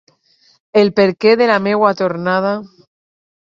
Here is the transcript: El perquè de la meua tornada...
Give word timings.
El 0.81 0.89
perquè 0.99 1.33
de 1.41 1.49
la 1.51 1.59
meua 1.67 1.93
tornada... 2.01 2.55